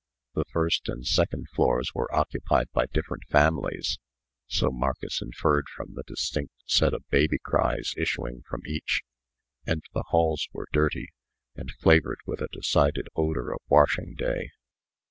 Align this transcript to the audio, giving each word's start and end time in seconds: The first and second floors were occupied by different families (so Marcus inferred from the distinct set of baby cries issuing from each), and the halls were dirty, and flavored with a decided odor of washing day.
The 0.33 0.45
first 0.51 0.89
and 0.89 1.05
second 1.05 1.45
floors 1.53 1.91
were 1.93 2.11
occupied 2.11 2.69
by 2.73 2.87
different 2.87 3.21
families 3.29 3.99
(so 4.47 4.71
Marcus 4.71 5.21
inferred 5.21 5.65
from 5.75 5.93
the 5.93 6.01
distinct 6.01 6.53
set 6.65 6.95
of 6.95 7.07
baby 7.11 7.37
cries 7.37 7.93
issuing 7.95 8.41
from 8.49 8.63
each), 8.65 9.03
and 9.67 9.83
the 9.93 10.05
halls 10.07 10.47
were 10.53 10.67
dirty, 10.73 11.09
and 11.55 11.69
flavored 11.71 12.21
with 12.25 12.41
a 12.41 12.47
decided 12.51 13.09
odor 13.15 13.53
of 13.53 13.61
washing 13.69 14.15
day. 14.15 14.49